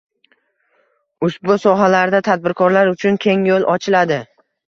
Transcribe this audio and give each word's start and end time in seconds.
ushbu 1.27 1.57
sohalarda 1.65 2.23
tadbirkorlar 2.29 2.89
uchun 2.95 3.21
keng 3.29 3.47
yo‘l 3.51 3.71
ochiladi. 3.77 4.21